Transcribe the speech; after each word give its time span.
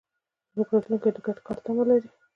زموږ 0.53 0.67
راتلونکی 0.73 1.09
د 1.13 1.17
ګډ 1.25 1.37
کار 1.47 1.57
تمه 1.65 1.83
لري. 1.89 2.09